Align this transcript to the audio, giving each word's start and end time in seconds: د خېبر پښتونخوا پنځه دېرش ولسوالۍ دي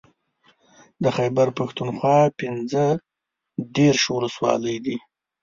د 1.03 1.05
خېبر 1.17 1.47
پښتونخوا 1.59 2.19
پنځه 2.39 2.83
دېرش 3.77 4.03
ولسوالۍ 4.15 4.77
دي 4.85 4.97